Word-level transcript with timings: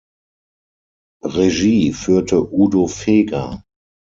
Regie 1.23 1.93
führte 1.93 2.51
Udo 2.51 2.87
Feger. 2.87 3.63